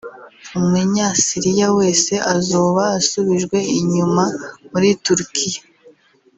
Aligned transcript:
umunya 0.59 1.07
Syria 1.23 1.67
wese 1.77 2.13
azoba 2.35 2.83
asubijwe 2.99 3.57
inyuma 3.79 4.23
muri 4.71 4.89
Turkiya 5.05 5.61